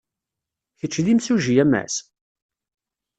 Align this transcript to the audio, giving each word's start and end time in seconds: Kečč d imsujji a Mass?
Kečč 0.79 0.95
d 1.05 1.07
imsujji 1.11 1.55
a 1.63 1.65
Mass? 1.71 1.95